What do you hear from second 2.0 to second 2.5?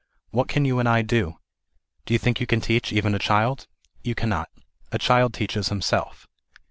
Do you think you